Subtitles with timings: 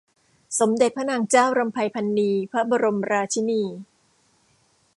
[0.59, 3.61] สมเด็จพระนางเจ้ารำไพพรรณีพระบรมราชินี